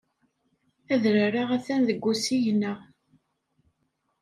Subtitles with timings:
[0.93, 2.73] Adrar-a atan deg usigna.